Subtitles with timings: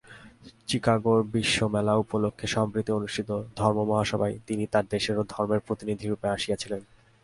[0.67, 6.81] চিকাগোর বিশ্বমেলা উপলক্ষে সম্প্রতি অনুষ্ঠিত ধর্ম-মহাসভায় তিনি তাঁহার দেশের ও ধর্মের প্রতিনিধিরূপে আসিয়াছিলেন।